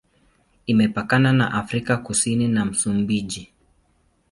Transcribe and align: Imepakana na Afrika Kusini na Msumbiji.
Imepakana 0.65 1.33
na 1.33 1.47
Afrika 1.53 1.97
Kusini 1.97 2.47
na 2.47 2.65
Msumbiji. 2.65 3.51